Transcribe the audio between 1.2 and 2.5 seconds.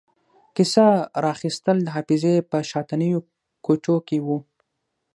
را اخیستل د حافظې